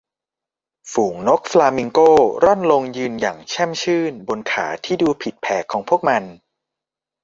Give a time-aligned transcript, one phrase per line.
[0.91, 2.11] ฝูงนกฟลามิงโก้
[2.43, 6.23] ร่อนลงยืนอย่างแช่มชื่นบนขาที่ดูผิดแผกของพวกมัน